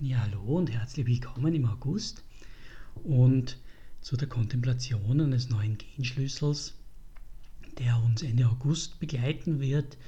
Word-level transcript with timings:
Ja, 0.00 0.18
hallo 0.20 0.58
und 0.58 0.70
herzlich 0.70 1.06
willkommen 1.06 1.52
im 1.56 1.64
August 1.64 2.22
und 3.02 3.58
zu 4.00 4.16
der 4.16 4.28
Kontemplation 4.28 5.20
eines 5.20 5.50
neuen 5.50 5.76
Genschlüssels, 5.76 6.74
der 7.78 8.00
uns 8.04 8.22
Ende 8.22 8.48
August 8.48 9.00
begleiten 9.00 9.58
wird, 9.58 9.98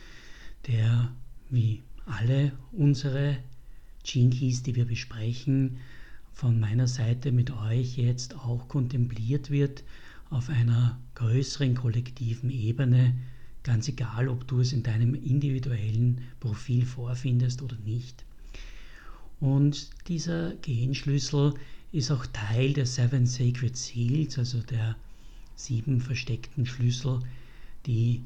der 0.69 1.13
wie 1.49 1.83
alle 2.07 2.53
unsere 2.71 3.39
Gene 4.05 4.31
Keys, 4.31 4.63
die 4.63 4.77
wir 4.77 4.85
besprechen, 4.85 5.79
von 6.33 6.61
meiner 6.61 6.87
Seite 6.87 7.33
mit 7.33 7.51
euch 7.51 7.97
jetzt 7.97 8.37
auch 8.37 8.69
kontempliert 8.69 9.51
wird 9.51 9.83
auf 10.31 10.51
einer 10.51 11.01
größeren 11.17 11.75
kollektiven 11.75 12.51
Ebene, 12.51 13.17
ganz 13.65 13.89
egal, 13.89 14.29
ob 14.29 14.47
du 14.47 14.61
es 14.61 14.73
in 14.73 14.85
deinem 14.85 15.17
individuellen 15.17 16.21
Profil 16.39 16.87
vorfindest 16.87 17.61
oder 17.61 17.77
nicht. 17.79 18.25
Und 19.41 19.91
dieser 20.09 20.55
Genschlüssel 20.57 21.55
ist 21.93 22.11
auch 22.11 22.27
Teil 22.27 22.75
der 22.75 22.87
Seven 22.87 23.27
Sacred 23.27 23.77
Seals, 23.77 24.39
also 24.39 24.61
der 24.61 24.97
sieben 25.57 26.01
versteckten 26.01 26.67
Schlüssel, 26.67 27.21
die 27.87 28.23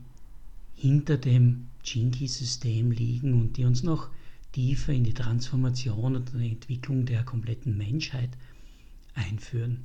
hinter 0.77 1.16
dem 1.16 1.69
Jinki-System 1.84 2.91
liegen 2.91 3.34
und 3.34 3.56
die 3.56 3.64
uns 3.64 3.82
noch 3.82 4.08
tiefer 4.52 4.92
in 4.92 5.05
die 5.05 5.14
Transformation 5.14 6.16
und 6.16 6.32
die 6.34 6.50
Entwicklung 6.50 7.06
der 7.06 7.24
kompletten 7.24 7.77
Menschheit 7.77 8.30
einführen. 9.14 9.84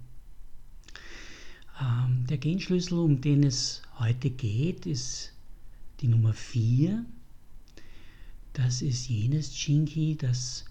Ähm, 1.81 2.25
der 2.27 2.37
Genschlüssel, 2.37 2.99
um 2.99 3.21
den 3.21 3.43
es 3.43 3.81
heute 3.97 4.29
geht, 4.29 4.85
ist 4.85 5.33
die 6.01 6.07
Nummer 6.07 6.33
4. 6.33 7.05
Das 8.53 8.81
ist 8.81 9.07
jenes 9.07 9.65
Jinki, 9.65 10.17
das 10.17 10.65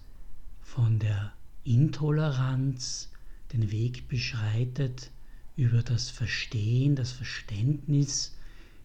von 0.69 0.99
der 0.99 1.33
Intoleranz 1.63 3.09
den 3.53 3.71
Weg 3.71 4.07
beschreitet 4.07 5.09
über 5.55 5.81
das 5.81 6.11
Verstehen, 6.11 6.95
das 6.95 7.11
Verständnis 7.11 8.37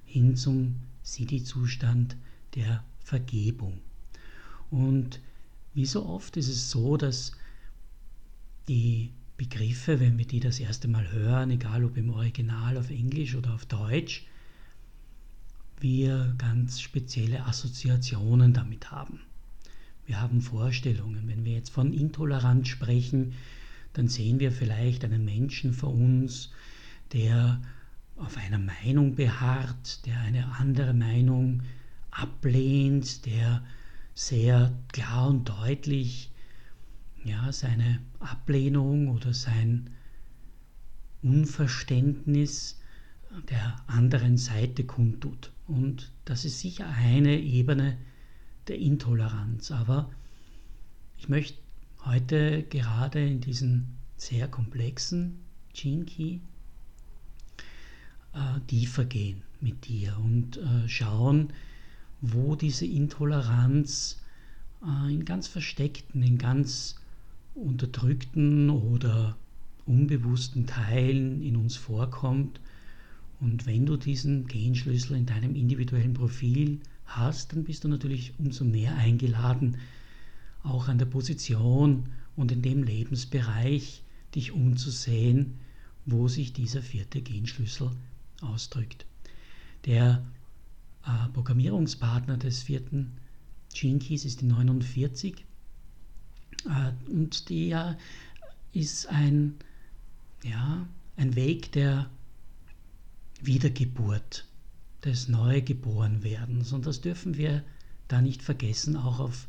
hin 0.06 0.34
zum 0.34 0.76
Siddhi-Zustand 1.02 2.16
der 2.54 2.82
Vergebung. 3.00 3.82
Und 4.70 5.20
wie 5.74 5.84
so 5.84 6.06
oft 6.06 6.38
ist 6.38 6.48
es 6.48 6.70
so, 6.70 6.96
dass 6.96 7.32
die 8.66 9.12
Begriffe, 9.36 10.00
wenn 10.00 10.16
wir 10.16 10.26
die 10.26 10.40
das 10.40 10.60
erste 10.60 10.88
Mal 10.88 11.12
hören, 11.12 11.50
egal 11.50 11.84
ob 11.84 11.98
im 11.98 12.08
Original 12.08 12.78
auf 12.78 12.88
Englisch 12.88 13.34
oder 13.34 13.52
auf 13.52 13.66
Deutsch, 13.66 14.24
wir 15.80 16.34
ganz 16.38 16.80
spezielle 16.80 17.44
Assoziationen 17.44 18.54
damit 18.54 18.90
haben. 18.90 19.20
Wir 20.06 20.20
haben 20.20 20.40
Vorstellungen. 20.40 21.28
Wenn 21.28 21.44
wir 21.44 21.52
jetzt 21.52 21.70
von 21.70 21.92
Intoleranz 21.92 22.68
sprechen, 22.68 23.34
dann 23.94 24.08
sehen 24.08 24.40
wir 24.40 24.52
vielleicht 24.52 25.04
einen 25.04 25.24
Menschen 25.24 25.72
vor 25.72 25.94
uns, 25.94 26.50
der 27.12 27.62
auf 28.16 28.36
einer 28.36 28.58
Meinung 28.58 29.14
beharrt, 29.14 30.06
der 30.06 30.20
eine 30.20 30.56
andere 30.56 30.94
Meinung 30.94 31.62
ablehnt, 32.10 33.26
der 33.26 33.64
sehr 34.14 34.72
klar 34.92 35.28
und 35.28 35.48
deutlich 35.48 36.30
ja, 37.24 37.50
seine 37.52 38.00
Ablehnung 38.20 39.08
oder 39.08 39.32
sein 39.32 39.90
Unverständnis 41.22 42.78
der 43.48 43.76
anderen 43.86 44.36
Seite 44.36 44.84
kundtut. 44.84 45.52
Und 45.66 46.12
das 46.24 46.44
ist 46.44 46.60
sicher 46.60 46.86
eine 46.86 47.40
Ebene, 47.40 47.96
der 48.68 48.78
Intoleranz. 48.78 49.70
Aber 49.70 50.10
ich 51.18 51.28
möchte 51.28 51.58
heute 52.04 52.62
gerade 52.64 53.26
in 53.26 53.40
diesen 53.40 53.96
sehr 54.16 54.48
komplexen 54.48 55.40
Gene 55.72 56.04
Key 56.04 56.38
äh, 58.32 58.60
tiefer 58.66 59.04
gehen 59.04 59.42
mit 59.60 59.86
dir 59.88 60.16
und 60.22 60.56
äh, 60.58 60.88
schauen, 60.88 61.52
wo 62.20 62.56
diese 62.56 62.86
Intoleranz 62.86 64.20
äh, 64.82 65.12
in 65.12 65.24
ganz 65.24 65.46
versteckten, 65.48 66.22
in 66.22 66.38
ganz 66.38 66.96
unterdrückten 67.54 68.70
oder 68.70 69.36
unbewussten 69.86 70.66
Teilen 70.66 71.42
in 71.42 71.56
uns 71.56 71.76
vorkommt. 71.76 72.60
Und 73.40 73.66
wenn 73.66 73.86
du 73.86 73.96
diesen 73.96 74.46
Genschlüssel 74.46 75.16
in 75.16 75.26
deinem 75.26 75.54
individuellen 75.54 76.14
Profil 76.14 76.80
hast, 77.06 77.52
dann 77.52 77.64
bist 77.64 77.84
du 77.84 77.88
natürlich 77.88 78.38
umso 78.38 78.64
mehr 78.64 78.96
eingeladen, 78.96 79.78
auch 80.62 80.88
an 80.88 80.98
der 80.98 81.06
Position 81.06 82.08
und 82.36 82.50
in 82.50 82.62
dem 82.62 82.82
Lebensbereich 82.82 84.02
dich 84.34 84.52
umzusehen, 84.52 85.58
wo 86.06 86.28
sich 86.28 86.52
dieser 86.52 86.82
vierte 86.82 87.22
Genschlüssel 87.22 87.90
ausdrückt. 88.40 89.06
Der 89.84 90.24
äh, 91.06 91.28
Programmierungspartner 91.32 92.36
des 92.36 92.62
vierten 92.62 93.12
Gene 93.72 93.98
Keys 93.98 94.24
ist 94.24 94.40
die 94.40 94.46
49 94.46 95.44
äh, 96.64 97.10
und 97.10 97.48
der 97.50 97.98
ist 98.72 99.06
ein, 99.08 99.54
ja, 100.42 100.86
ein 101.16 101.36
Weg 101.36 101.72
der 101.72 102.10
Wiedergeburt 103.42 104.46
des 105.04 105.28
Neugeborenwerdens. 105.28 106.72
Und 106.72 106.86
das 106.86 107.00
dürfen 107.00 107.36
wir 107.36 107.62
da 108.08 108.20
nicht 108.20 108.42
vergessen, 108.42 108.96
auch 108.96 109.20
auf 109.20 109.48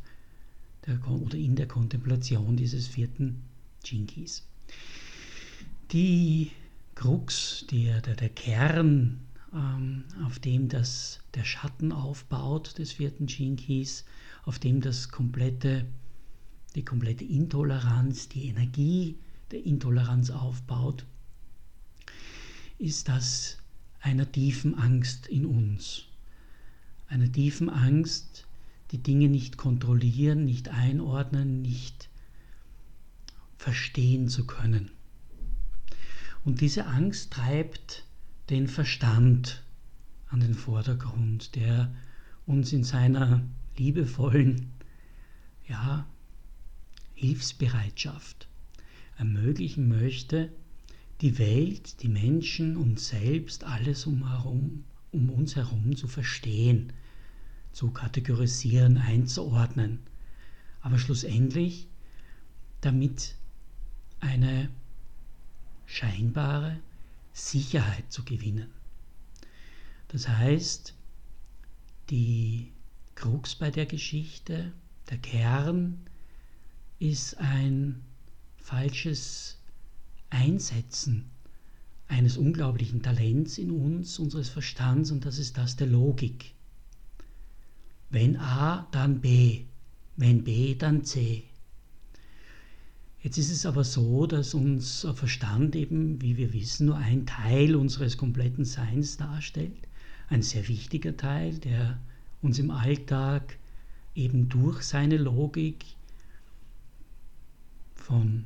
der, 0.86 1.00
oder 1.10 1.38
in 1.38 1.56
der 1.56 1.68
Kontemplation 1.68 2.56
dieses 2.58 2.88
vierten 2.88 3.42
Jinkis. 3.84 4.46
Die 5.92 6.52
Krux, 6.96 7.66
der, 7.72 8.02
der, 8.02 8.16
der 8.16 8.30
Kern, 8.30 9.20
ähm, 9.54 10.04
auf 10.26 10.40
dem 10.40 10.70
das, 10.70 11.20
der 11.34 11.44
Schatten 11.44 11.92
aufbaut 11.92 12.78
des 12.78 12.92
vierten 12.92 13.28
Jinkis, 13.28 14.06
auf 14.44 14.60
dem 14.60 14.82
das 14.82 15.10
komplette, 15.10 15.86
die 16.76 16.86
komplette 16.86 17.24
Intoleranz, 17.24 18.30
die 18.30 18.48
Energie 18.48 19.18
der 19.52 19.66
Intoleranz 19.66 20.30
aufbaut, 20.30 21.06
ist 22.78 23.08
das 23.08 23.58
einer 24.06 24.32
tiefen 24.32 24.76
Angst 24.78 25.26
in 25.26 25.48
uns. 25.48 26.04
Einer 27.08 27.32
tiefen 27.32 27.72
Angst, 27.72 28.46
die 28.92 29.02
Dinge 29.02 29.30
nicht 29.30 29.58
kontrollieren, 29.58 30.46
nicht 30.46 30.70
einordnen, 30.70 31.64
nicht 31.64 32.08
verstehen 33.58 34.30
zu 34.30 34.46
können. 34.46 34.92
Und 36.44 36.62
diese 36.62 36.86
Angst 36.86 37.34
treibt 37.34 38.06
den 38.52 38.68
Verstand 38.68 39.64
an 40.28 40.40
den 40.40 40.54
Vordergrund, 40.54 41.56
der 41.56 41.92
uns 42.46 42.74
in 42.74 42.84
seiner 42.84 43.42
liebevollen 43.76 44.72
ja, 45.68 46.06
Hilfsbereitschaft 47.16 48.48
ermöglichen 49.18 49.88
möchte, 49.88 50.52
die 51.22 51.38
Welt, 51.38 52.02
die 52.02 52.10
Menschen, 52.10 52.78
uns 52.78 53.08
selbst, 53.10 53.64
alles 53.64 54.06
um, 54.06 54.28
herum, 54.30 54.84
um 55.12 55.30
uns 55.30 55.56
herum 55.56 55.96
zu 55.96 56.08
verstehen, 56.08 56.92
zu 57.72 57.92
kategorisieren, 57.92 58.98
einzuordnen. 58.98 60.00
Aber 60.82 61.00
schlussendlich 61.00 61.88
damit 62.82 63.36
eine 64.20 64.70
scheinbare 65.86 66.80
Sicherheit 67.34 68.12
zu 68.12 68.24
gewinnen. 68.24 68.72
Das 70.10 70.28
heißt, 70.28 70.94
die 72.10 72.72
Krux 73.16 73.56
bei 73.56 73.72
der 73.72 73.86
Geschichte, 73.86 74.72
der 75.10 75.18
Kern, 75.18 76.06
ist 77.00 77.38
ein 77.38 78.02
falsches 78.58 79.58
Einsetzen 80.36 81.26
eines 82.08 82.38
unglaublichen 82.38 83.02
Talents 83.02 83.58
in 83.58 83.72
uns, 83.72 84.20
unseres 84.20 84.50
Verstands, 84.50 85.12
und 85.12 85.26
das 85.26 85.40
ist 85.40 85.58
das 85.58 85.76
der 85.76 85.88
Logik. 85.88 86.54
Wenn 88.10 88.38
A, 88.38 88.88
dann 88.92 89.22
B. 89.22 89.64
Wenn 90.18 90.44
B, 90.44 90.76
dann 90.76 91.04
C. 91.04 91.44
Jetzt 93.22 93.40
ist 93.40 93.50
es 93.50 93.66
aber 93.66 93.84
so, 93.84 94.28
dass 94.28 94.54
unser 94.54 95.16
Verstand 95.16 95.76
eben, 95.76 96.22
wie 96.22 96.38
wir 96.38 96.54
wissen, 96.54 96.86
nur 96.86 96.98
ein 96.98 97.26
Teil 97.26 97.76
unseres 97.76 98.18
kompletten 98.18 98.66
Seins 98.66 99.18
darstellt. 99.18 99.88
Ein 100.30 100.44
sehr 100.44 100.68
wichtiger 100.68 101.18
Teil, 101.18 101.58
der 101.58 102.00
uns 102.42 102.60
im 102.60 102.70
Alltag 102.70 103.58
eben 104.14 104.48
durch 104.48 104.84
seine 104.84 105.18
Logik 105.18 105.84
von 107.96 108.46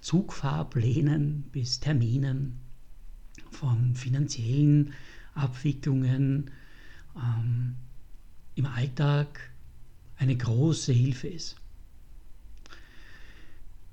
Zugfahrplänen 0.00 1.44
bis 1.52 1.80
Terminen, 1.80 2.58
von 3.50 3.94
finanziellen 3.94 4.92
Abwicklungen 5.34 6.50
ähm, 7.16 7.76
im 8.54 8.66
Alltag 8.66 9.50
eine 10.16 10.36
große 10.36 10.92
Hilfe 10.92 11.28
ist. 11.28 11.56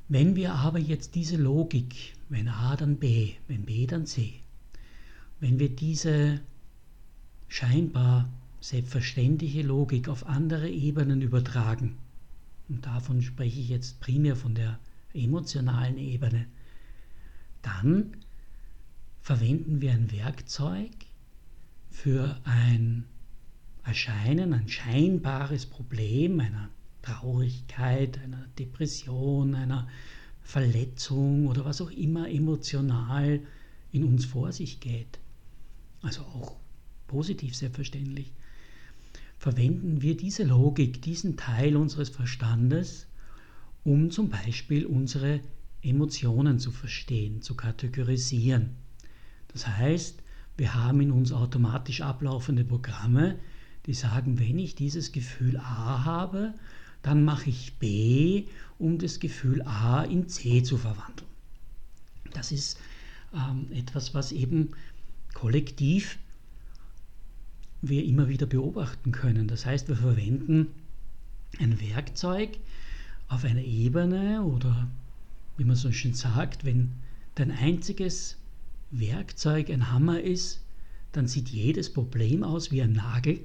Wenn 0.08 0.36
wir 0.36 0.54
aber 0.54 0.80
jetzt 0.80 1.16
diese 1.16 1.38
Logik, 1.38 2.14
wenn 2.30 2.48
A 2.48 2.76
dann 2.76 2.98
B, 2.98 3.34
wenn 3.48 3.64
B 3.64 3.88
dann 3.88 4.06
C, 4.06 4.34
wenn 5.40 5.58
wir 5.58 5.70
diese 5.70 6.42
scheinbar 7.48 8.30
selbstverständliche 8.60 9.62
Logik 9.62 10.10
auf 10.10 10.26
andere 10.26 10.70
Ebenen 10.70 11.22
übertragen, 11.22 11.98
und 12.70 12.86
davon 12.86 13.22
spreche 13.22 13.60
ich 13.60 13.70
jetzt 13.70 14.00
primär 14.00 14.36
von 14.36 14.54
der 14.56 14.80
emotionalen 15.14 15.98
Ebene, 15.98 16.48
dann 17.62 18.18
verwenden 19.22 19.82
wir 19.82 19.92
ein 19.92 20.12
Werkzeug 20.12 20.92
für 21.90 22.40
ein 22.44 23.06
Erscheinen, 23.84 24.54
ein 24.54 24.68
scheinbares 24.68 25.66
Problem 25.66 26.40
einer 26.40 26.70
Traurigkeit, 27.02 28.20
einer 28.20 28.48
Depression, 28.58 29.56
einer 29.56 29.88
Verletzung 30.42 31.48
oder 31.48 31.66
was 31.66 31.82
auch 31.82 31.92
immer 31.92 32.30
emotional 32.30 33.42
in 33.92 34.04
uns 34.04 34.26
vor 34.26 34.52
sich 34.52 34.80
geht. 34.80 35.20
Also 36.02 36.22
auch 36.22 36.56
positiv 37.08 37.56
selbstverständlich. 37.56 38.34
Verwenden 39.38 40.02
wir 40.02 40.16
diese 40.16 40.44
Logik, 40.44 41.02
diesen 41.02 41.36
Teil 41.36 41.76
unseres 41.76 42.10
Verstandes, 42.10 43.08
um 43.84 44.12
zum 44.12 44.30
Beispiel 44.30 44.86
unsere 44.86 45.42
Emotionen 45.82 46.60
zu 46.60 46.72
verstehen, 46.72 47.42
zu 47.42 47.56
kategorisieren. 47.56 48.76
Das 49.50 49.68
heißt, 49.68 50.22
wir 50.58 50.76
haben 50.76 51.02
in 51.02 51.12
uns 51.12 51.32
automatisch 51.32 52.02
ablaufende 52.02 52.64
Programme, 52.64 53.40
die 53.86 53.94
sagen, 53.94 54.40
wenn 54.40 54.60
ich 54.60 54.76
dieses 54.76 55.12
Gefühl 55.12 55.58
A 55.58 56.06
habe, 56.06 56.54
dann 57.02 57.24
mache 57.26 57.50
ich 57.50 57.74
B, 57.80 58.46
um 58.78 59.00
das 59.00 59.20
Gefühl 59.20 59.64
A 59.64 60.04
in 60.04 60.28
C 60.28 60.62
zu 60.62 60.78
verwandeln. 60.78 61.30
Das 62.34 62.52
ist 62.52 62.80
ähm, 63.34 63.68
etwas, 63.72 64.14
was 64.14 64.32
eben 64.32 64.72
kollektiv 65.34 66.20
wir 67.82 68.06
immer 68.06 68.30
wieder 68.30 68.46
beobachten 68.46 69.12
können. 69.12 69.48
Das 69.48 69.66
heißt, 69.66 69.88
wir 69.88 69.96
verwenden 69.96 70.68
ein 71.60 71.82
Werkzeug 71.82 72.58
auf 73.32 73.46
einer 73.46 73.64
Ebene 73.64 74.44
oder 74.44 74.90
wie 75.56 75.64
man 75.64 75.78
so 75.78 75.92
schön 75.92 76.14
sagt, 76.14 76.66
wenn 76.66 76.92
dein 77.36 77.52
einziges 77.52 78.36
Werkzeug 78.92 79.70
ein 79.70 79.90
Hammer 79.90 80.20
ist, 80.22 80.60
dann 81.14 81.28
sieht 81.28 81.48
jedes 81.48 81.94
Problem 81.94 82.44
aus 82.44 82.72
wie 82.72 82.82
ein 82.82 82.92
Nagel. 82.92 83.40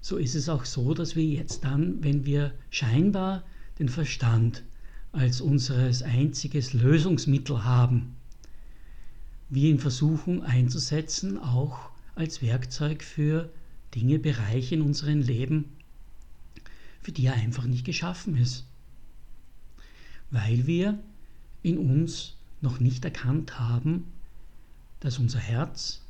So 0.00 0.16
ist 0.16 0.36
es 0.36 0.48
auch 0.48 0.64
so, 0.64 0.94
dass 0.94 1.16
wir 1.16 1.24
jetzt 1.24 1.64
dann, 1.64 2.02
wenn 2.04 2.24
wir 2.24 2.52
scheinbar 2.70 3.42
den 3.80 3.88
Verstand 3.88 4.62
als 5.10 5.40
unseres 5.40 6.02
einziges 6.02 6.72
Lösungsmittel 6.72 7.64
haben, 7.64 8.14
wir 9.48 9.68
ihn 9.68 9.80
versuchen 9.80 10.42
einzusetzen, 10.42 11.38
auch 11.38 11.90
als 12.14 12.40
Werkzeug 12.40 13.02
für 13.02 13.50
Dinge, 13.96 14.20
Bereiche 14.20 14.76
in 14.76 14.82
unserem 14.82 15.22
Leben, 15.22 15.64
für 17.02 17.12
die 17.12 17.26
er 17.26 17.34
einfach 17.34 17.64
nicht 17.64 17.84
geschaffen 17.84 18.36
ist. 18.36 18.64
Weil 20.30 20.66
wir 20.66 20.98
in 21.62 21.78
uns 21.78 22.36
noch 22.60 22.80
nicht 22.80 23.04
erkannt 23.04 23.58
haben, 23.58 24.04
dass 25.00 25.18
unser 25.18 25.38
Herz, 25.38 26.02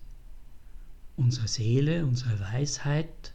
unsere 1.16 1.48
Seele, 1.48 2.04
unsere 2.04 2.40
Weisheit 2.40 3.32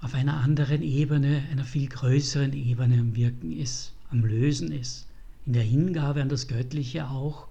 auf 0.00 0.14
einer 0.14 0.38
anderen 0.40 0.82
Ebene, 0.82 1.44
einer 1.50 1.64
viel 1.64 1.88
größeren 1.88 2.52
Ebene 2.52 2.98
am 2.98 3.16
Wirken 3.16 3.52
ist, 3.52 3.92
am 4.10 4.24
Lösen 4.24 4.70
ist, 4.70 5.06
in 5.46 5.54
der 5.54 5.62
Hingabe 5.62 6.20
an 6.20 6.28
das 6.28 6.48
Göttliche 6.48 7.08
auch 7.08 7.48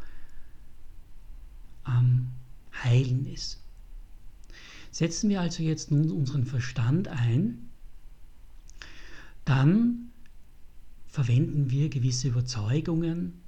am 1.83 2.27
Heilen 2.83 3.25
ist. 3.31 3.59
Setzen 4.91 5.29
wir 5.29 5.41
also 5.41 5.63
jetzt 5.63 5.89
nun 5.89 6.11
unseren 6.11 6.45
Verstand 6.45 7.07
ein, 7.07 7.69
dann 9.45 10.09
verwenden 11.07 11.69
wir 11.69 11.89
gewisse 11.89 12.29
Überzeugungen, 12.29 13.41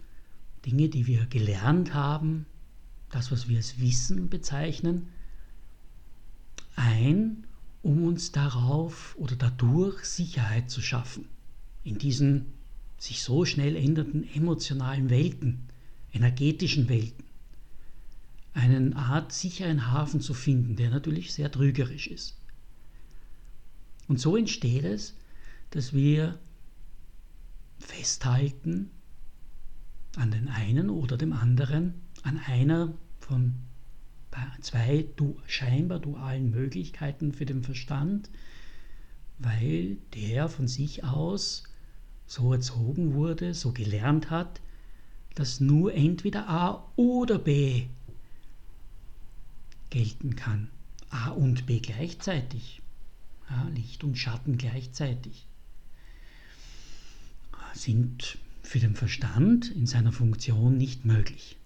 Dinge, 0.66 0.90
die 0.90 1.08
wir 1.08 1.26
gelernt 1.26 1.94
haben, 1.94 2.46
das, 3.10 3.32
was 3.32 3.48
wir 3.48 3.58
als 3.58 3.80
Wissen 3.80 4.30
bezeichnen, 4.30 5.08
ein, 6.76 7.46
um 7.82 8.04
uns 8.04 8.32
darauf 8.32 9.16
oder 9.18 9.36
dadurch 9.36 10.04
Sicherheit 10.06 10.70
zu 10.70 10.82
schaffen. 10.82 11.26
In 11.84 11.98
diesen 11.98 12.48
sich 12.98 13.22
so 13.22 13.46
schnell 13.46 13.76
ändernden 13.76 14.28
emotionalen 14.34 15.10
Welten, 15.10 15.60
energetischen 16.14 16.90
Welten. 16.90 17.24
Eine 18.54 18.96
Art 18.96 19.34
sicheren 19.34 19.92
Hafen 19.92 20.22
zu 20.22 20.34
finden, 20.34 20.76
der 20.76 20.90
natürlich 20.90 21.34
sehr 21.34 21.52
trügerisch 21.52 22.08
ist. 22.08 22.38
Und 24.08 24.20
so 24.20 24.38
entsteht 24.38 24.86
es, 24.86 25.16
dass 25.76 25.92
wir 25.92 26.40
festhalten 27.80 28.92
an 30.16 30.32
den 30.32 30.48
einen 30.48 30.90
oder 30.90 31.18
dem 31.18 31.34
anderen, 31.34 31.96
an 32.24 32.40
einer 32.40 32.94
von 33.20 33.56
zwei 34.62 35.06
scheinbar 35.48 36.00
dualen 36.00 36.50
Möglichkeiten 36.50 37.34
für 37.34 37.46
den 37.46 37.62
Verstand, 37.62 38.30
weil 39.38 39.98
der 40.14 40.48
von 40.48 40.70
sich 40.70 41.04
aus 41.04 41.66
so 42.26 42.54
erzogen 42.54 43.14
wurde, 43.14 43.54
so 43.54 43.74
gelernt 43.74 44.30
hat, 44.30 44.62
dass 45.34 45.60
nur 45.60 45.94
entweder 45.94 46.48
A 46.48 46.90
oder 46.96 47.38
B 47.38 47.88
gelten 49.90 50.38
kann. 50.38 50.70
A 51.10 51.32
und 51.32 51.66
B 51.66 51.82
gleichzeitig. 51.82 52.82
Ja, 53.50 53.68
Licht 53.76 54.06
und 54.06 54.18
Schatten 54.18 54.58
gleichzeitig 54.58 55.48
sind 57.76 58.38
für 58.64 58.80
den 58.80 58.96
Verstand 58.96 59.70
in 59.72 59.86
seiner 59.86 60.12
Funktion 60.12 60.78
nicht 60.78 61.06
möglich. 61.06 61.58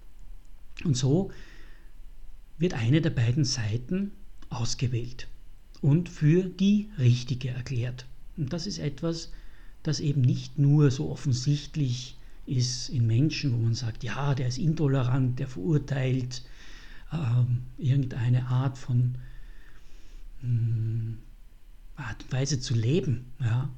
Und 0.84 0.96
so 0.96 1.32
wird 2.58 2.74
eine 2.74 3.02
der 3.02 3.10
beiden 3.10 3.46
Seiten 3.46 4.12
ausgewählt 4.50 5.28
und 5.82 6.10
für 6.10 6.44
die 6.44 6.90
richtige 6.98 7.50
erklärt. 7.50 8.06
Und 8.38 8.54
das 8.54 8.68
ist 8.68 8.80
etwas, 8.80 9.32
das 9.84 10.00
eben 10.00 10.22
nicht 10.22 10.60
nur 10.60 10.92
so 10.92 11.10
offensichtlich 11.10 12.18
ist 12.46 12.90
in 12.90 13.08
Menschen, 13.08 13.54
wo 13.54 13.58
man 13.58 13.76
sagt, 13.76 14.04
ja, 14.04 14.34
der 14.36 14.48
ist 14.48 14.58
intolerant, 14.58 15.40
der 15.40 15.48
verurteilt 15.48 16.44
ähm, 17.14 17.64
irgendeine 17.78 18.48
Art 18.48 18.78
von 18.78 19.16
ähm, 20.44 21.20
Art 21.96 22.24
und 22.24 22.32
Weise 22.32 22.60
zu 22.60 22.74
leben. 22.74 23.26
Ja? 23.40 23.70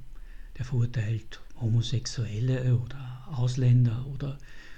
Der 0.58 0.66
verurteilt 0.66 1.42
Homosexuelle 1.62 2.76
oder 2.78 3.28
Ausländer 3.32 4.06
oder 4.08 4.38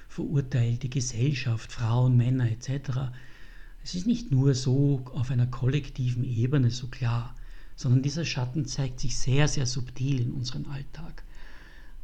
verurteilt 0.09 0.83
die 0.83 0.89
Gesellschaft, 0.89 1.71
Frauen, 1.71 2.17
Männer 2.17 2.51
etc. 2.51 3.11
Es 3.83 3.95
ist 3.95 4.05
nicht 4.05 4.31
nur 4.31 4.53
so 4.53 5.03
auf 5.13 5.31
einer 5.31 5.47
kollektiven 5.47 6.23
Ebene 6.23 6.69
so 6.69 6.87
klar, 6.87 7.35
sondern 7.75 8.03
dieser 8.03 8.25
Schatten 8.25 8.65
zeigt 8.65 8.99
sich 8.99 9.17
sehr, 9.17 9.47
sehr 9.47 9.65
subtil 9.65 10.21
in 10.21 10.31
unserem 10.31 10.67
Alltag, 10.69 11.23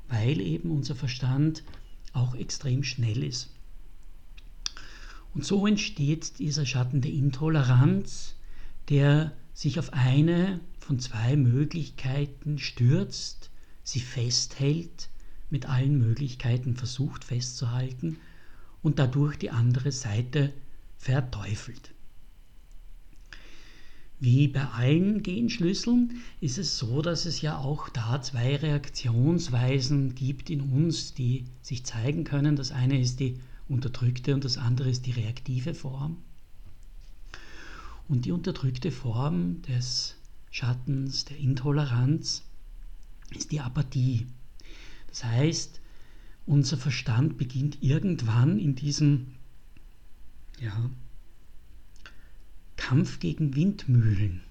weil 0.08 0.42
eben 0.42 0.72
unser 0.72 0.96
Verstand 0.96 1.64
auch 2.14 2.36
extrem 2.36 2.84
schnell 2.84 3.24
ist. 3.24 3.50
Und 5.34 5.46
so 5.46 5.68
entsteht 5.68 6.40
dieser 6.40 6.66
Schatten 6.66 7.02
der 7.02 7.12
Intoleranz, 7.12 8.36
der 8.90 9.34
sich 9.54 9.78
auf 9.78 9.94
eine 9.94 10.60
von 10.80 11.00
zwei 11.00 11.36
Möglichkeiten 11.36 12.58
stürzt, 12.58 13.52
sie 13.89 14.01
festhält, 14.01 15.10
mit 15.50 15.65
allen 15.65 15.98
Möglichkeiten 15.98 16.75
versucht 16.75 17.24
festzuhalten 17.24 18.17
und 18.84 19.00
dadurch 19.00 19.38
die 19.38 19.50
andere 19.50 19.91
Seite 19.91 20.53
verteufelt. 20.98 21.91
Wie 24.19 24.48
bei 24.48 24.65
allen 24.65 25.24
Genschlüsseln 25.24 26.22
ist 26.39 26.58
es 26.58 26.77
so, 26.77 27.01
dass 27.01 27.25
es 27.25 27.41
ja 27.41 27.58
auch 27.58 27.89
da 27.89 28.22
zwei 28.22 28.58
Reaktionsweisen 28.58 30.13
gibt 30.13 30.50
in 30.50 30.62
uns, 30.62 31.13
die 31.13 31.46
sich 31.62 31.86
zeigen 31.86 32.25
können. 32.25 32.58
Das 32.58 32.72
eine 32.72 33.00
ist 33.00 33.19
die 33.19 33.39
unterdrückte 33.69 34.36
und 34.36 34.43
das 34.43 34.58
andere 34.58 34.89
ist 34.89 35.05
die 35.05 35.12
reaktive 35.12 35.74
Form. 35.74 36.17
Und 38.08 38.25
die 38.25 38.34
unterdrückte 38.34 38.91
Form 38.91 39.62
des 39.63 40.15
Schattens, 40.51 41.25
der 41.25 41.38
Intoleranz, 41.38 42.43
ist 43.36 43.52
die 43.52 43.60
Apathie. 43.60 44.28
Das 45.08 45.24
heißt, 45.24 45.80
unser 46.46 46.78
Verstand 46.78 47.38
beginnt 47.38 47.82
irgendwann 47.82 48.60
in 48.60 48.76
diesem 48.76 49.36
ja, 50.60 50.90
Kampf 52.76 53.20
gegen 53.20 53.56
Windmühlen. 53.56 54.42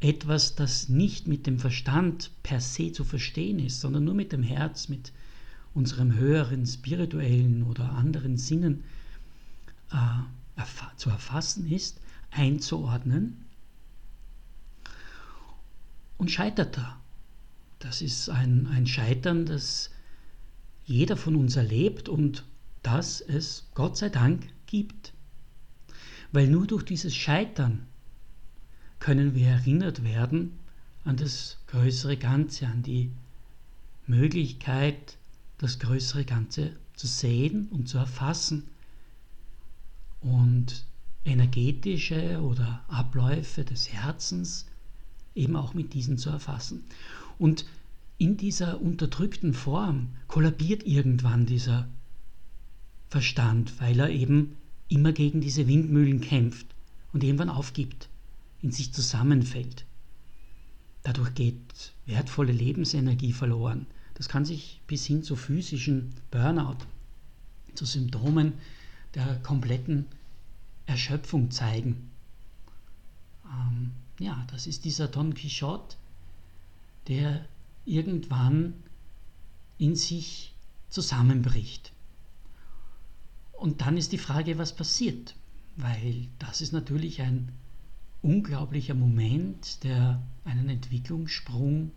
Etwas, 0.00 0.54
das 0.54 0.88
nicht 0.88 1.26
mit 1.26 1.46
dem 1.46 1.58
Verstand 1.58 2.30
per 2.42 2.60
se 2.60 2.90
zu 2.90 3.04
verstehen 3.04 3.58
ist, 3.58 3.80
sondern 3.80 4.04
nur 4.04 4.14
mit 4.14 4.32
dem 4.32 4.42
Herz, 4.42 4.88
mit 4.88 5.12
unserem 5.74 6.14
höheren 6.14 6.66
spirituellen 6.66 7.62
oder 7.64 7.92
anderen 7.92 8.36
Sinnen 8.36 8.82
äh, 9.92 10.62
zu 10.96 11.10
erfassen 11.10 11.70
ist, 11.70 12.00
einzuordnen 12.30 13.44
und 16.18 16.30
scheitert 16.30 16.76
da. 16.76 16.99
Das 17.80 18.02
ist 18.02 18.28
ein, 18.28 18.66
ein 18.68 18.86
Scheitern, 18.86 19.46
das 19.46 19.90
jeder 20.84 21.16
von 21.16 21.34
uns 21.34 21.56
erlebt 21.56 22.08
und 22.08 22.44
das 22.82 23.20
es 23.20 23.68
Gott 23.74 23.96
sei 23.96 24.10
Dank 24.10 24.46
gibt. 24.66 25.12
Weil 26.30 26.46
nur 26.46 26.66
durch 26.66 26.84
dieses 26.84 27.16
Scheitern 27.16 27.86
können 28.98 29.34
wir 29.34 29.48
erinnert 29.48 30.04
werden 30.04 30.58
an 31.04 31.16
das 31.16 31.56
größere 31.68 32.16
Ganze, 32.16 32.66
an 32.66 32.82
die 32.82 33.10
Möglichkeit, 34.06 35.16
das 35.56 35.78
größere 35.78 36.24
Ganze 36.24 36.76
zu 36.94 37.06
sehen 37.06 37.68
und 37.70 37.88
zu 37.88 37.96
erfassen 37.96 38.68
und 40.20 40.84
energetische 41.24 42.42
oder 42.42 42.84
Abläufe 42.88 43.64
des 43.64 43.90
Herzens 43.90 44.66
eben 45.34 45.56
auch 45.56 45.72
mit 45.72 45.94
diesen 45.94 46.18
zu 46.18 46.28
erfassen. 46.28 46.84
Und 47.40 47.64
in 48.18 48.36
dieser 48.36 48.82
unterdrückten 48.82 49.54
Form 49.54 50.10
kollabiert 50.28 50.86
irgendwann 50.86 51.46
dieser 51.46 51.88
Verstand, 53.08 53.80
weil 53.80 53.98
er 53.98 54.10
eben 54.10 54.58
immer 54.88 55.12
gegen 55.12 55.40
diese 55.40 55.66
Windmühlen 55.66 56.20
kämpft 56.20 56.66
und 57.14 57.24
irgendwann 57.24 57.48
aufgibt, 57.48 58.10
in 58.60 58.72
sich 58.72 58.92
zusammenfällt. 58.92 59.86
Dadurch 61.02 61.34
geht 61.34 61.94
wertvolle 62.04 62.52
Lebensenergie 62.52 63.32
verloren. 63.32 63.86
Das 64.12 64.28
kann 64.28 64.44
sich 64.44 64.82
bis 64.86 65.06
hin 65.06 65.22
zu 65.22 65.34
physischen 65.34 66.12
Burnout, 66.30 66.76
zu 67.74 67.86
Symptomen 67.86 68.52
der 69.14 69.36
kompletten 69.36 70.04
Erschöpfung 70.84 71.50
zeigen. 71.50 72.10
Ähm, 73.46 73.92
ja, 74.18 74.44
das 74.50 74.66
ist 74.66 74.84
dieser 74.84 75.08
Don 75.08 75.32
Quixote, 75.32 75.96
der 77.10 77.44
irgendwann 77.84 78.72
in 79.78 79.96
sich 79.96 80.54
zusammenbricht. 80.88 81.92
Und 83.52 83.80
dann 83.80 83.96
ist 83.96 84.12
die 84.12 84.18
Frage, 84.18 84.58
was 84.58 84.74
passiert, 84.74 85.34
weil 85.76 86.28
das 86.38 86.60
ist 86.60 86.72
natürlich 86.72 87.20
ein 87.20 87.50
unglaublicher 88.22 88.94
Moment, 88.94 89.82
der 89.82 90.22
einen 90.44 90.68
Entwicklungssprung, 90.68 91.90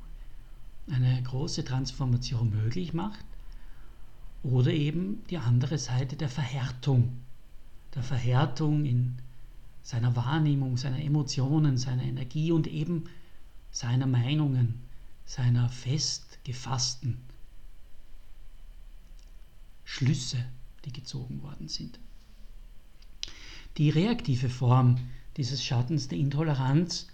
eine 0.90 1.22
große 1.24 1.64
Transformation 1.64 2.50
möglich 2.50 2.94
macht. 2.94 3.24
Oder 4.42 4.74
eben 4.74 5.24
die 5.30 5.38
andere 5.38 5.78
Seite 5.78 6.16
der 6.16 6.28
Verhärtung, 6.28 7.18
der 7.94 8.04
Verhärtung 8.04 8.84
in 8.84 9.16
seiner 9.84 10.16
Wahrnehmung, 10.16 10.76
seiner 10.76 11.02
Emotionen, 11.02 11.78
seiner 11.78 12.04
Energie 12.04 12.52
und 12.52 12.68
eben 12.68 13.06
seiner 13.72 14.08
Meinungen, 14.08 14.83
seiner 15.26 15.70
fest 15.70 16.40
gefassten 16.44 17.22
Schlüsse, 19.84 20.46
die 20.86 20.94
gezogen 20.94 21.42
worden 21.42 21.68
sind. 21.68 22.00
Die 23.78 23.90
reaktive 23.90 24.50
Form 24.50 25.00
dieses 25.38 25.64
Schattens 25.64 26.08
der 26.08 26.18
Intoleranz 26.18 27.08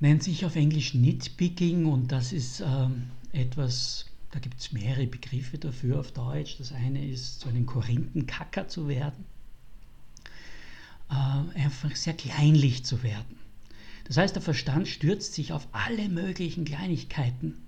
nennt 0.00 0.22
sich 0.22 0.44
auf 0.44 0.56
Englisch 0.56 0.94
Nitpicking 0.94 1.86
und 1.86 2.12
das 2.12 2.32
ist 2.32 2.60
ähm, 2.60 3.10
etwas, 3.32 4.06
da 4.30 4.38
gibt 4.38 4.60
es 4.60 4.72
mehrere 4.72 5.06
Begriffe 5.06 5.58
dafür 5.58 5.98
auf 5.98 6.12
Deutsch. 6.12 6.56
Das 6.58 6.72
eine 6.72 7.04
ist, 7.04 7.40
so 7.40 7.48
einen 7.48 7.66
Korinthenkacker 7.66 8.68
zu 8.68 8.86
werden 8.86 9.24
äh, 11.10 11.58
einfach 11.60 11.94
sehr 11.96 12.14
kleinlich 12.14 12.84
zu 12.84 13.02
werden. 13.02 13.38
Das 14.08 14.16
heißt, 14.16 14.34
der 14.34 14.42
Verstand 14.42 14.88
stürzt 14.88 15.34
sich 15.34 15.52
auf 15.52 15.68
alle 15.72 16.08
möglichen 16.08 16.64
Kleinigkeiten, 16.64 17.62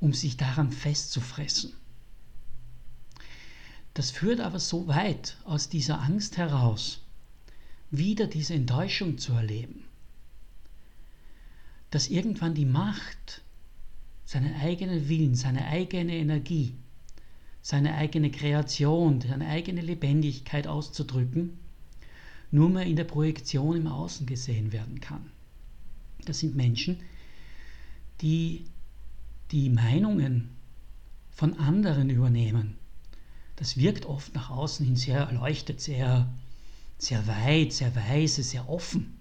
um 0.00 0.12
sich 0.12 0.36
daran 0.36 0.72
festzufressen. 0.72 1.72
Das 3.94 4.10
führt 4.10 4.40
aber 4.40 4.58
so 4.58 4.88
weit 4.88 5.36
aus 5.44 5.68
dieser 5.68 6.00
Angst 6.00 6.36
heraus, 6.36 7.00
wieder 7.92 8.26
diese 8.26 8.54
Enttäuschung 8.54 9.18
zu 9.18 9.32
erleben, 9.34 9.84
dass 11.90 12.08
irgendwann 12.08 12.54
die 12.54 12.64
Macht, 12.64 13.42
seinen 14.24 14.56
eigenen 14.56 15.08
Willen, 15.08 15.36
seine 15.36 15.66
eigene 15.66 16.16
Energie, 16.16 16.74
seine 17.62 17.94
eigene 17.94 18.32
Kreation, 18.32 19.20
seine 19.20 19.46
eigene 19.46 19.80
Lebendigkeit 19.80 20.66
auszudrücken, 20.66 21.56
nur 22.54 22.70
mehr 22.70 22.86
in 22.86 22.94
der 22.94 23.04
Projektion 23.04 23.76
im 23.76 23.88
Außen 23.88 24.26
gesehen 24.26 24.70
werden 24.72 25.00
kann. 25.00 25.28
Das 26.24 26.38
sind 26.38 26.54
Menschen, 26.54 27.00
die 28.20 28.64
die 29.50 29.68
Meinungen 29.68 30.50
von 31.32 31.58
anderen 31.58 32.10
übernehmen. 32.10 32.78
Das 33.56 33.76
wirkt 33.76 34.06
oft 34.06 34.34
nach 34.36 34.50
außen 34.50 34.86
hin 34.86 34.94
sehr 34.94 35.18
erleuchtet, 35.18 35.80
sehr, 35.80 36.32
sehr 36.96 37.26
weit, 37.26 37.72
sehr 37.72 37.94
weise, 37.96 38.44
sehr 38.44 38.68
offen, 38.68 39.18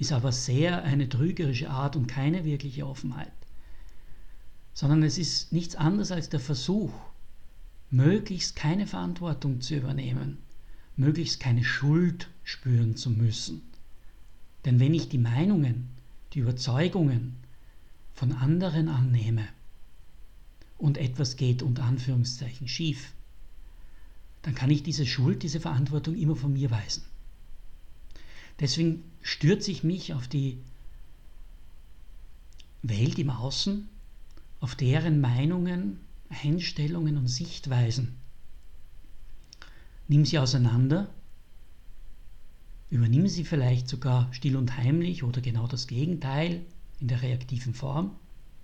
ist 0.00 0.10
aber 0.10 0.32
sehr 0.32 0.82
eine 0.82 1.08
trügerische 1.08 1.70
Art 1.70 1.94
und 1.94 2.08
keine 2.08 2.44
wirkliche 2.44 2.84
Offenheit. 2.84 3.32
Sondern 4.74 5.04
es 5.04 5.18
ist 5.18 5.52
nichts 5.52 5.76
anderes 5.76 6.10
als 6.10 6.30
der 6.30 6.40
Versuch, 6.40 6.92
möglichst 7.90 8.56
keine 8.56 8.88
Verantwortung 8.88 9.60
zu 9.60 9.76
übernehmen, 9.76 10.38
möglichst 10.96 11.40
keine 11.40 11.64
Schuld 11.64 12.28
spüren 12.42 12.96
zu 12.96 13.10
müssen. 13.10 13.62
Denn 14.64 14.80
wenn 14.80 14.94
ich 14.94 15.08
die 15.08 15.18
Meinungen, 15.18 15.90
die 16.32 16.40
Überzeugungen 16.40 17.36
von 18.14 18.32
anderen 18.32 18.88
annehme 18.88 19.46
und 20.78 20.98
etwas 20.98 21.36
geht 21.36 21.62
unter 21.62 21.84
Anführungszeichen 21.84 22.66
schief, 22.66 23.12
dann 24.42 24.54
kann 24.54 24.70
ich 24.70 24.82
diese 24.82 25.06
Schuld, 25.06 25.42
diese 25.42 25.60
Verantwortung 25.60 26.16
immer 26.16 26.36
von 26.36 26.52
mir 26.52 26.70
weisen. 26.70 27.04
Deswegen 28.60 29.04
stürze 29.22 29.70
ich 29.70 29.84
mich 29.84 30.14
auf 30.14 30.28
die 30.28 30.58
Welt 32.82 33.18
im 33.18 33.30
Außen, 33.30 33.88
auf 34.60 34.74
deren 34.74 35.20
Meinungen, 35.20 36.00
Einstellungen 36.28 37.18
und 37.18 37.28
Sichtweisen 37.28 38.16
Nimm 40.08 40.24
sie 40.24 40.38
auseinander, 40.38 41.12
übernimm 42.90 43.26
sie 43.26 43.44
vielleicht 43.44 43.88
sogar 43.88 44.32
still 44.32 44.56
und 44.56 44.76
heimlich 44.76 45.24
oder 45.24 45.40
genau 45.40 45.66
das 45.66 45.86
Gegenteil 45.86 46.64
in 47.00 47.08
der 47.08 47.22
reaktiven 47.22 47.74
Form, 47.74 48.12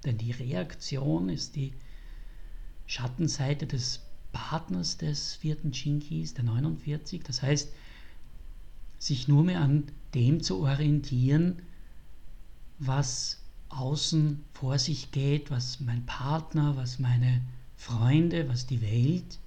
denn 0.05 0.19
die 0.19 0.31
Reaktion 0.31 1.29
ist 1.29 1.57
die 1.57 1.73
Schattenseite 2.87 3.67
des 3.67 4.01
Partners 4.33 4.97
des 4.97 5.35
vierten 5.35 5.73
Chinkis, 5.73 6.35
der 6.35 6.45
49. 6.45 7.23
Das 7.23 7.43
heißt, 7.43 7.73
sich 8.99 9.29
nur 9.29 9.43
mehr 9.43 9.61
an 9.61 9.85
dem 10.15 10.43
zu 10.43 10.61
orientieren, 10.61 11.63
was 12.79 13.41
außen 13.69 14.45
vor 14.53 14.79
sich 14.79 15.11
geht, 15.11 15.51
was 15.51 15.81
mein 15.81 16.07
Partner, 16.07 16.77
was 16.77 16.99
meine 16.99 17.43
Freunde, 17.77 18.49
was 18.49 18.67
die 18.67 18.81
Welt 18.81 19.39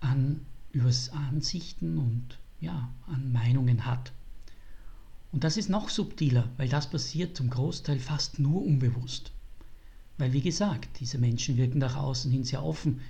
an 0.00 0.44
übers 0.72 1.10
Ansichten 1.10 1.98
und 1.98 2.38
ja, 2.60 2.92
an 3.06 3.32
Meinungen 3.32 3.84
hat. 3.84 4.12
Und 5.32 5.44
das 5.44 5.56
ist 5.56 5.68
noch 5.68 5.88
subtiler, 5.88 6.48
weil 6.56 6.68
das 6.68 6.90
passiert 6.90 7.36
zum 7.36 7.50
Großteil 7.50 7.98
fast 7.98 8.38
nur 8.38 8.64
unbewusst. 8.64 9.32
Weil 10.16 10.32
wie 10.32 10.40
gesagt, 10.40 11.00
diese 11.00 11.18
Menschen 11.18 11.56
wirken 11.56 11.78
nach 11.78 11.96
außen 11.96 12.30
hin 12.30 12.44
sehr 12.44 12.64
offen. 12.64 13.00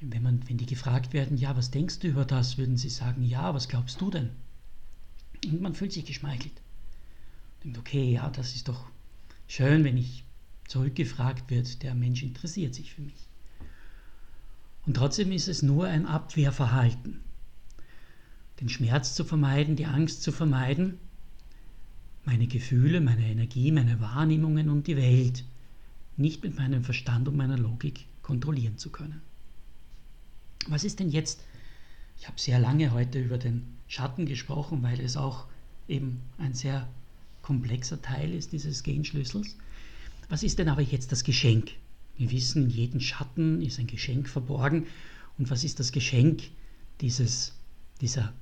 Wenn, 0.00 0.22
man, 0.22 0.46
wenn 0.48 0.58
die 0.58 0.66
gefragt 0.66 1.14
werden, 1.14 1.38
ja, 1.38 1.56
was 1.56 1.70
denkst 1.70 2.00
du 2.00 2.08
über 2.08 2.24
das, 2.24 2.58
würden 2.58 2.76
sie 2.76 2.90
sagen, 2.90 3.24
ja, 3.24 3.54
was 3.54 3.68
glaubst 3.68 4.00
du 4.00 4.10
denn? 4.10 4.30
Und 5.44 5.62
man 5.62 5.74
fühlt 5.74 5.92
sich 5.92 6.04
geschmeichelt. 6.04 6.60
Denkt, 7.64 7.78
okay, 7.78 8.12
ja, 8.12 8.28
das 8.28 8.54
ist 8.54 8.68
doch 8.68 8.86
schön, 9.46 9.84
wenn 9.84 9.96
ich 9.96 10.24
zurückgefragt 10.68 11.50
wird, 11.50 11.82
der 11.82 11.94
Mensch 11.94 12.22
interessiert 12.22 12.74
sich 12.74 12.92
für 12.92 13.02
mich. 13.02 13.28
Und 14.86 14.94
trotzdem 14.94 15.32
ist 15.32 15.48
es 15.48 15.62
nur 15.62 15.86
ein 15.86 16.06
Abwehrverhalten. 16.06 17.20
Den 18.60 18.68
Schmerz 18.68 19.14
zu 19.14 19.24
vermeiden, 19.24 19.76
die 19.76 19.86
Angst 19.86 20.22
zu 20.22 20.32
vermeiden, 20.32 20.98
meine 22.24 22.46
Gefühle, 22.46 23.00
meine 23.00 23.26
Energie, 23.26 23.72
meine 23.72 24.00
Wahrnehmungen 24.00 24.70
und 24.70 24.86
die 24.86 24.96
Welt 24.96 25.44
nicht 26.16 26.42
mit 26.42 26.56
meinem 26.56 26.82
Verstand 26.82 27.28
und 27.28 27.36
meiner 27.36 27.58
Logik 27.58 28.06
kontrollieren 28.22 28.78
zu 28.78 28.90
können. 28.90 29.20
Was 30.68 30.84
ist 30.84 31.00
denn 31.00 31.10
jetzt? 31.10 31.44
Ich 32.18 32.26
habe 32.26 32.40
sehr 32.40 32.58
lange 32.58 32.92
heute 32.92 33.20
über 33.20 33.38
den 33.38 33.66
Schatten 33.88 34.24
gesprochen, 34.24 34.82
weil 34.82 35.00
es 35.00 35.16
auch 35.16 35.46
eben 35.88 36.22
ein 36.38 36.54
sehr 36.54 36.88
komplexer 37.42 38.00
Teil 38.00 38.32
ist 38.32 38.52
dieses 38.52 38.82
Genschlüssels. 38.82 39.56
Was 40.28 40.42
ist 40.42 40.58
denn 40.58 40.68
aber 40.68 40.82
jetzt 40.82 41.12
das 41.12 41.22
Geschenk 41.22 41.72
Wir 42.16 42.30
wissen, 42.30 42.64
in 42.64 42.70
jedem 42.70 43.00
Schatten 43.00 43.60
ist 43.62 43.78
ein 43.78 43.86
Geschenk 43.86 44.28
verborgen. 44.28 44.86
Und 45.38 45.50
was 45.50 45.64
ist 45.64 45.80
das 45.80 45.92
Geschenk 45.92 46.44
dieses, 47.00 47.54
dieser 48.00 48.32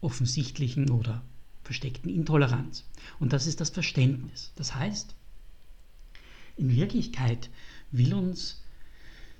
offensichtlichen 0.00 0.90
oder 0.90 1.22
versteckten 1.64 2.10
Intoleranz? 2.10 2.84
Und 3.18 3.32
das 3.32 3.46
ist 3.46 3.60
das 3.60 3.70
Verständnis. 3.70 4.52
Das 4.56 4.74
heißt, 4.74 5.14
in 6.56 6.74
Wirklichkeit 6.74 7.50
will 7.90 8.14
uns 8.14 8.62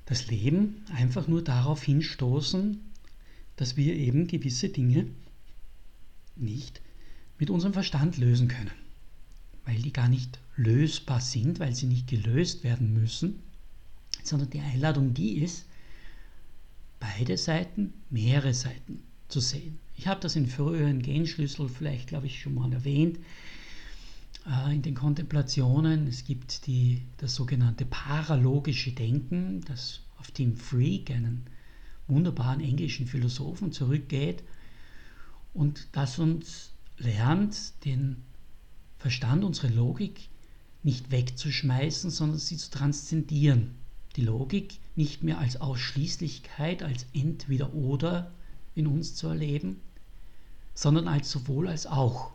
das 0.07 0.29
Leben 0.29 0.83
einfach 0.95 1.29
nur 1.29 1.43
darauf 1.43 1.83
hinstoßen, 1.83 2.81
dass 3.57 3.77
wir 3.77 3.95
eben 3.95 4.27
gewisse 4.27 4.69
Dinge 4.71 5.07
nicht 6.35 6.81
mit 7.39 7.51
unserem 7.51 7.73
Verstand 7.73 8.17
lösen 8.17 8.49
können, 8.49 8.71
weil 9.65 9.81
die 9.81 9.93
gar 9.93 10.09
nicht 10.09 10.41
lösbar 10.57 11.21
sind, 11.21 11.61
weil 11.61 11.75
sie 11.75 11.87
nicht 11.87 12.09
gelöst 12.09 12.65
werden 12.65 12.93
müssen, 12.93 13.41
sondern 14.27 14.51
die 14.51 14.61
Einladung 14.61 15.15
die 15.15 15.39
ist, 15.39 15.67
beide 17.01 17.37
Seiten, 17.37 17.93
mehrere 18.11 18.55
Seiten 18.55 19.03
zu 19.29 19.41
sehen. 19.41 19.79
Ich 19.97 20.07
habe 20.07 20.21
das 20.21 20.37
in 20.37 20.47
früheren 20.47 21.03
Genschlüssel 21.03 21.69
vielleicht, 21.69 22.09
glaube 22.09 22.27
ich, 22.27 22.41
schon 22.41 22.55
mal 22.55 22.73
erwähnt. 22.73 23.19
Äh, 24.47 24.75
in 24.75 24.83
den 24.83 24.95
Kontemplationen, 24.95 26.07
es 26.07 26.25
gibt 26.25 26.67
die, 26.67 27.03
das 27.19 27.35
sogenannte 27.35 27.85
paralogische 27.85 28.93
Denken, 28.93 29.63
das 29.63 30.01
auf 30.19 30.31
Tim 30.31 30.57
Freak, 30.57 31.11
einen 31.11 31.45
wunderbaren 32.09 32.61
englischen 32.61 33.07
Philosophen, 33.07 33.73
zurückgeht 33.73 34.43
und 35.55 35.89
das 35.93 36.19
uns 36.19 36.71
lernt, 36.99 37.85
den 37.85 38.17
Verstand, 38.99 39.45
unsere 39.45 39.69
Logik 39.69 40.29
nicht 40.83 41.11
wegzuschmeißen, 41.11 42.11
sondern 42.11 42.39
sie 42.39 42.57
zu 42.57 42.71
transzendieren. 42.71 43.75
Die 44.17 44.23
Logik 44.23 44.79
nicht 44.95 45.23
mehr 45.23 45.39
als 45.39 45.61
Ausschließlichkeit, 45.61 46.83
als 46.83 47.07
entweder 47.15 47.73
oder 47.75 48.33
in 48.75 48.87
uns 48.87 49.15
zu 49.15 49.29
erleben, 49.29 49.81
sondern 50.75 51.09
als 51.09 51.31
sowohl 51.31 51.69
als 51.69 51.87
auch. 51.87 52.33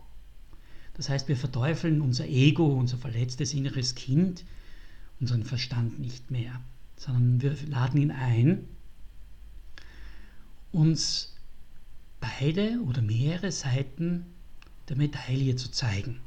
Das 0.96 1.10
heißt, 1.10 1.28
wir 1.28 1.38
verteufeln 1.38 2.02
unser 2.02 2.28
Ego, 2.28 2.66
unser 2.66 2.98
verletztes 2.98 3.54
inneres 3.54 3.94
Kind, 3.96 4.44
unseren 5.20 5.44
Verstand 5.44 6.00
nicht 6.00 6.32
mehr, 6.32 6.60
sondern 6.96 7.42
wir 7.42 7.56
laden 7.68 8.02
ihn 8.02 8.12
ein, 8.12 8.68
uns 10.72 11.36
beide 12.20 12.80
oder 12.88 13.02
mehrere 13.02 13.52
Seiten 13.52 14.26
der 14.90 14.98
Medaille 14.98 15.56
zu 15.56 15.70
zeigen. 15.70 16.20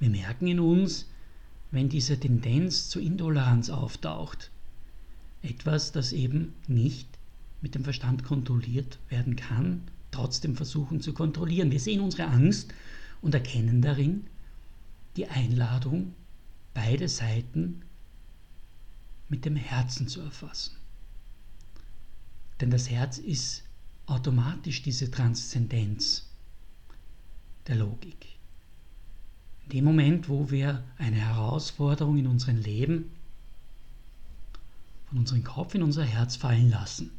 Wir 0.00 0.10
merken 0.10 0.46
in 0.48 0.60
uns, 0.60 1.06
wenn 1.70 1.88
diese 1.88 2.18
Tendenz 2.18 2.88
zur 2.88 3.02
Intoleranz 3.02 3.70
auftaucht, 3.70 4.50
etwas, 5.42 5.92
das 5.92 6.12
eben 6.12 6.54
nicht 6.66 7.08
mit 7.60 7.74
dem 7.74 7.84
Verstand 7.84 8.24
kontrolliert 8.24 8.98
werden 9.08 9.36
kann, 9.36 9.82
trotzdem 10.10 10.56
versuchen 10.56 11.00
zu 11.00 11.12
kontrollieren. 11.12 11.70
Wir 11.70 11.80
sehen 11.80 12.00
unsere 12.00 12.28
Angst 12.28 12.72
und 13.20 13.34
erkennen 13.34 13.82
darin 13.82 14.26
die 15.16 15.26
Einladung, 15.26 16.14
beide 16.74 17.08
Seiten 17.08 17.82
mit 19.28 19.44
dem 19.44 19.56
Herzen 19.56 20.08
zu 20.08 20.20
erfassen. 20.20 20.76
Denn 22.60 22.70
das 22.70 22.88
Herz 22.88 23.18
ist 23.18 23.64
automatisch 24.06 24.82
diese 24.82 25.10
Transzendenz 25.10 26.30
der 27.66 27.76
Logik. 27.76 28.37
In 29.68 29.76
dem 29.80 29.84
Moment, 29.84 30.30
wo 30.30 30.50
wir 30.50 30.82
eine 30.96 31.16
Herausforderung 31.16 32.16
in 32.16 32.26
unserem 32.26 32.56
Leben 32.56 33.10
von 35.04 35.18
unserem 35.18 35.44
Kopf 35.44 35.74
in 35.74 35.82
unser 35.82 36.04
Herz 36.04 36.36
fallen 36.36 36.70
lassen, 36.70 37.10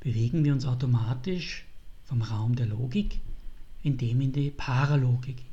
bewegen 0.00 0.42
wir 0.42 0.52
uns 0.52 0.66
automatisch 0.66 1.64
vom 2.02 2.22
Raum 2.22 2.56
der 2.56 2.66
Logik 2.66 3.20
in 3.84 3.98
dem 3.98 4.20
in 4.20 4.32
die 4.32 4.50
Paralogik, 4.50 5.44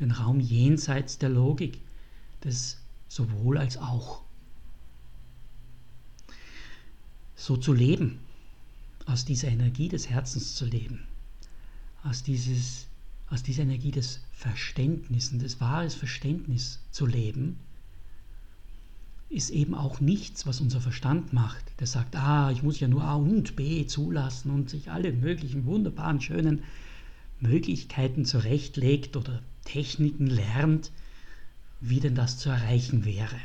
den 0.00 0.10
Raum 0.10 0.38
jenseits 0.38 1.16
der 1.16 1.30
Logik, 1.30 1.80
des 2.44 2.76
sowohl 3.08 3.56
als 3.56 3.78
auch. 3.78 4.20
So 7.36 7.56
zu 7.56 7.72
leben, 7.72 8.18
aus 9.06 9.24
dieser 9.24 9.48
Energie 9.48 9.88
des 9.88 10.10
Herzens 10.10 10.54
zu 10.56 10.66
leben, 10.66 11.06
aus, 12.04 12.22
dieses, 12.22 12.86
aus 13.28 13.42
dieser 13.42 13.62
Energie 13.62 13.90
des 13.90 14.20
Verständnisses, 14.32 15.38
des 15.38 15.60
wahres 15.60 15.94
Verständnis 15.94 16.80
zu 16.90 17.06
leben, 17.06 17.58
ist 19.28 19.50
eben 19.50 19.74
auch 19.74 20.00
nichts, 20.00 20.46
was 20.46 20.60
unser 20.60 20.80
Verstand 20.80 21.32
macht. 21.32 21.64
Der 21.80 21.88
sagt, 21.88 22.14
ah, 22.14 22.50
ich 22.52 22.62
muss 22.62 22.78
ja 22.78 22.86
nur 22.86 23.02
A 23.02 23.16
und 23.16 23.56
B 23.56 23.84
zulassen 23.86 24.50
und 24.50 24.70
sich 24.70 24.90
alle 24.90 25.12
möglichen 25.12 25.66
wunderbaren, 25.66 26.20
schönen 26.20 26.62
Möglichkeiten 27.40 28.24
zurechtlegt 28.24 29.16
oder 29.16 29.42
Techniken 29.64 30.28
lernt, 30.28 30.92
wie 31.80 32.00
denn 32.00 32.14
das 32.14 32.38
zu 32.38 32.48
erreichen 32.50 33.04
wäre. 33.04 33.36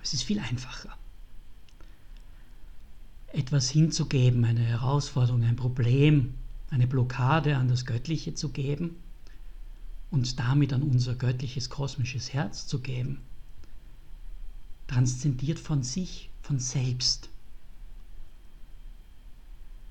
Es 0.00 0.14
ist 0.14 0.22
viel 0.22 0.38
einfacher 0.38 0.96
etwas 3.32 3.70
hinzugeben, 3.70 4.44
eine 4.44 4.60
Herausforderung, 4.60 5.42
ein 5.42 5.56
Problem, 5.56 6.34
eine 6.72 6.86
Blockade 6.86 7.58
an 7.58 7.68
das 7.68 7.84
Göttliche 7.84 8.34
zu 8.34 8.48
geben 8.48 8.96
und 10.10 10.40
damit 10.40 10.72
an 10.72 10.82
unser 10.82 11.14
göttliches 11.14 11.68
kosmisches 11.68 12.32
Herz 12.32 12.66
zu 12.66 12.80
geben, 12.80 13.20
transzendiert 14.86 15.58
von 15.58 15.82
sich, 15.82 16.30
von 16.40 16.58
selbst. 16.58 17.28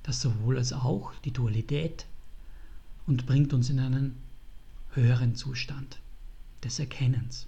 Das 0.02 0.22
sowohl 0.22 0.58
als 0.58 0.74
auch 0.74 1.14
die 1.24 1.32
Dualität 1.32 2.08
und 3.06 3.28
bringt 3.28 3.54
uns 3.54 3.70
in 3.70 3.80
einen 3.80 4.16
höheren 4.94 5.36
Zustand 5.36 6.00
des 6.64 6.80
Erkennens. 6.80 7.46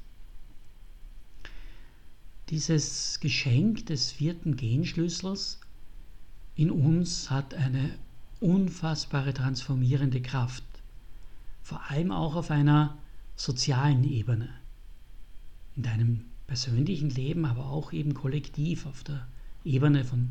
Dieses 2.50 3.19
Geschenk 3.19 3.88
des 3.88 4.12
vierten 4.12 4.58
Genschlüssels 4.58 5.60
in 6.56 6.69
uns 6.69 7.32
hat 7.32 7.56
eine 7.56 7.98
unfassbare 8.43 9.34
transformierende 9.34 10.21
Kraft, 10.21 10.63
vor 11.62 11.89
allem 11.89 12.12
auch 12.12 12.36
auf 12.36 12.51
einer 12.51 12.97
sozialen 13.36 14.03
Ebene, 14.03 14.49
in 15.75 15.84
deinem 15.84 16.25
persönlichen 16.45 17.10
Leben, 17.10 17.45
aber 17.45 17.67
auch 17.67 17.93
eben 17.93 18.13
kollektiv 18.13 18.86
auf 18.86 19.03
der 19.03 19.25
Ebene 19.63 20.03
von 20.03 20.29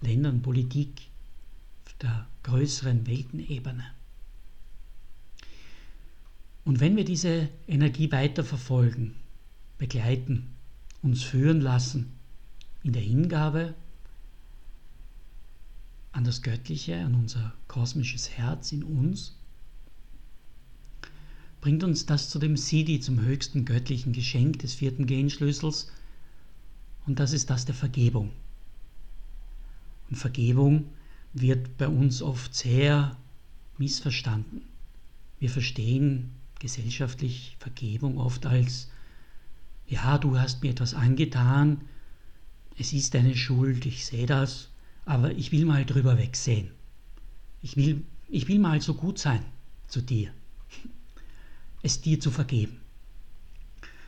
Ländern, 0.00 0.42
Politik, 0.42 1.08
auf 1.84 1.94
der 1.94 2.26
größeren 2.44 3.06
Weltenebene. 3.06 3.84
Und 6.64 6.80
wenn 6.80 6.96
wir 6.96 7.04
diese 7.04 7.48
Energie 7.66 8.10
weiter 8.12 8.44
verfolgen, 8.44 9.16
begleiten, 9.76 10.54
uns 11.02 11.22
führen 11.24 11.60
lassen 11.60 12.12
in 12.84 12.92
der 12.92 13.02
Hingabe 13.02 13.74
an 16.14 16.22
das 16.22 16.42
Göttliche, 16.42 16.96
an 17.00 17.14
unser 17.14 17.52
kosmisches 17.66 18.30
Herz 18.30 18.70
in 18.70 18.84
uns, 18.84 19.36
bringt 21.60 21.82
uns 21.82 22.06
das 22.06 22.30
zu 22.30 22.38
dem 22.38 22.56
Siddhi, 22.56 23.00
zum 23.00 23.20
höchsten 23.20 23.64
göttlichen 23.64 24.12
Geschenk 24.12 24.60
des 24.60 24.74
vierten 24.74 25.06
Genschlüssels, 25.06 25.90
und 27.06 27.18
das 27.18 27.32
ist 27.32 27.50
das 27.50 27.64
der 27.64 27.74
Vergebung. 27.74 28.30
Und 30.08 30.16
Vergebung 30.16 30.86
wird 31.32 31.76
bei 31.76 31.88
uns 31.88 32.22
oft 32.22 32.54
sehr 32.54 33.16
missverstanden. 33.76 34.62
Wir 35.40 35.50
verstehen 35.50 36.30
gesellschaftlich 36.60 37.56
Vergebung 37.58 38.18
oft 38.18 38.46
als, 38.46 38.88
ja, 39.88 40.16
du 40.18 40.38
hast 40.38 40.62
mir 40.62 40.70
etwas 40.70 40.94
angetan, 40.94 41.80
es 42.78 42.92
ist 42.92 43.14
deine 43.14 43.36
Schuld, 43.36 43.84
ich 43.84 44.06
sehe 44.06 44.26
das, 44.26 44.70
aber 45.04 45.32
ich 45.32 45.52
will 45.52 45.64
mal 45.64 45.84
drüber 45.84 46.18
wegsehen. 46.18 46.70
Ich 47.62 47.76
will, 47.76 48.02
ich 48.28 48.48
will 48.48 48.58
mal 48.58 48.80
so 48.80 48.94
gut 48.94 49.18
sein 49.18 49.44
zu 49.88 50.00
dir, 50.00 50.30
es 51.82 52.00
dir 52.00 52.20
zu 52.20 52.30
vergeben. 52.30 52.80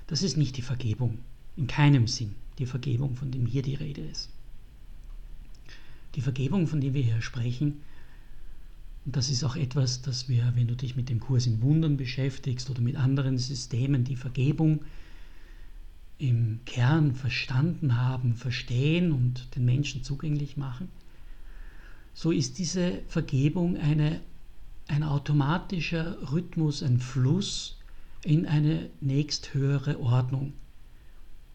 Das 0.07 0.23
ist 0.23 0.37
nicht 0.37 0.57
die 0.57 0.63
Vergebung, 0.63 1.19
in 1.57 1.67
keinem 1.67 2.07
Sinn 2.07 2.35
die 2.59 2.67
Vergebung, 2.67 3.17
von 3.17 3.31
dem 3.31 3.47
hier 3.47 3.63
die 3.63 3.75
Rede 3.75 4.03
ist. 4.03 4.31
Die 6.15 6.21
Vergebung, 6.23 6.67
von 6.67 6.81
der 6.81 6.95
wir 6.95 7.03
hier 7.03 7.21
sprechen, 7.21 7.83
und 9.05 9.15
das 9.15 9.31
ist 9.31 9.45
auch 9.45 9.55
etwas, 9.55 10.03
das 10.03 10.29
wir, 10.29 10.53
wenn 10.57 10.67
du 10.67 10.75
dich 10.75 10.97
mit 10.97 11.09
dem 11.09 11.21
Kurs 11.21 11.47
in 11.47 11.63
Wundern 11.63 11.97
beschäftigst 11.97 12.69
oder 12.71 12.81
mit 12.81 12.97
anderen 12.97 13.39
Systemen, 13.39 14.03
die 14.03 14.17
Vergebung 14.17 14.81
im 16.19 16.61
Kern 16.65 17.15
verstanden 17.15 17.97
haben, 18.01 18.35
verstehen 18.35 19.13
und 19.13 19.55
den 19.55 19.65
Menschen 19.65 20.03
zugänglich 20.03 20.57
machen, 20.57 20.89
so 22.15 22.31
ist 22.31 22.59
diese 22.59 23.03
Vergebung 23.09 23.77
eine, 23.77 24.21
ein 24.89 25.03
automatischer 25.03 26.33
Rhythmus, 26.33 26.83
ein 26.83 26.99
Fluss 26.99 27.79
in 28.25 28.47
eine 28.47 28.89
nächsthöhere 29.01 30.01
Ordnung. 30.01 30.55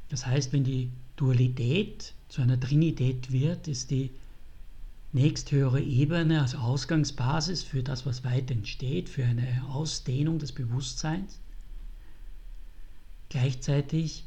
Das 0.10 0.28
heißt, 0.28 0.54
wenn 0.54 0.64
die 0.64 0.92
Dualität 1.16 2.14
zu 2.30 2.42
einer 2.42 2.60
Trinität 2.60 3.32
wird, 3.32 3.68
ist 3.68 3.90
die 3.90 4.12
nächsthöhere 5.14 5.82
Ebene 5.82 6.42
als 6.42 6.56
Ausgangsbasis 6.56 7.64
für 7.64 7.84
das, 7.84 8.06
was 8.06 8.24
weiter 8.24 8.54
entsteht, 8.54 9.10
für 9.10 9.26
eine 9.26 9.66
Ausdehnung 9.70 10.40
des 10.40 10.52
Bewusstseins. 10.52 11.40
Gleichzeitig 13.30 14.26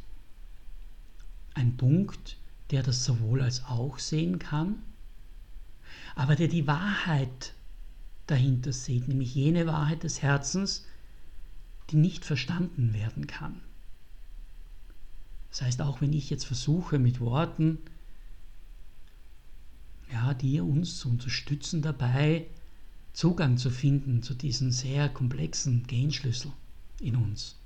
ein 1.55 1.77
Punkt, 1.77 2.37
der 2.71 2.83
das 2.83 3.05
sowohl 3.05 3.43
als 3.43 3.65
auch 3.65 3.99
sehen 3.99 4.39
kann, 4.39 4.83
aber 6.15 6.37
der 6.37 6.49
die 6.49 6.67
Wahrheit 6.67 7.55
dahinter 8.27 8.73
sieht, 8.73 9.09
nämlich 9.09 9.35
jene 9.35 9.67
Wahrheit 9.67 10.03
des 10.03 10.23
Herzens, 10.23 10.87
die 11.91 11.97
nicht 11.97 12.25
verstanden 12.25 12.95
werden 12.95 13.27
kann. 13.27 13.61
Das 15.51 15.63
heißt, 15.63 15.83
auch 15.83 16.01
wenn 16.01 16.13
ich 16.13 16.31
jetzt 16.31 16.47
versuche 16.47 16.99
mit 16.99 17.21
Worten, 17.21 17.79
ja, 20.11 20.35
die 20.35 20.61
uns 20.61 20.99
zu 20.99 21.09
unterstützen 21.09 21.83
dabei, 21.83 22.47
Zugang 23.13 23.59
zu 23.59 23.71
finden 23.71 24.23
zu 24.23 24.35
diesem 24.35 24.73
sehr 24.73 25.09
komplexen 25.09 25.87
Genschlüssel 25.87 26.51
in 27.01 27.15
uns. 27.15 27.57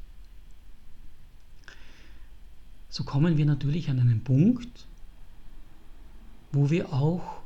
So 2.89 3.05
kommen 3.05 3.37
wir 3.37 3.47
natürlich 3.47 3.91
an 3.91 4.01
einen 4.01 4.25
Punkt, 4.25 4.87
wo 6.53 6.71
wir 6.71 6.93
auch, 6.93 7.43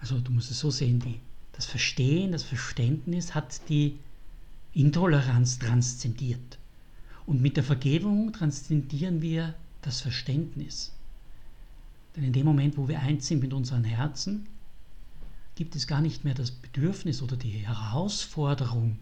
also 0.00 0.18
du 0.18 0.32
musst 0.32 0.50
es 0.50 0.58
so 0.58 0.70
sehen, 0.70 1.00
die, 1.00 1.20
das 1.52 1.66
Verstehen, 1.66 2.32
das 2.32 2.42
Verständnis 2.42 3.34
hat 3.34 3.68
die 3.68 3.98
Intoleranz 4.72 5.58
transzendiert. 5.58 6.58
Und 7.26 7.40
mit 7.40 7.56
der 7.56 7.64
Vergebung 7.64 8.32
transzendieren 8.32 9.22
wir 9.22 9.54
das 9.82 10.00
Verständnis. 10.00 10.92
Denn 12.16 12.24
in 12.24 12.32
dem 12.32 12.46
Moment, 12.46 12.76
wo 12.76 12.88
wir 12.88 13.00
eins 13.00 13.26
sind 13.26 13.40
mit 13.40 13.52
unseren 13.52 13.84
Herzen, 13.84 14.46
gibt 15.54 15.76
es 15.76 15.86
gar 15.86 16.00
nicht 16.00 16.24
mehr 16.24 16.34
das 16.34 16.50
Bedürfnis 16.50 17.22
oder 17.22 17.36
die 17.36 17.50
Herausforderung, 17.50 18.98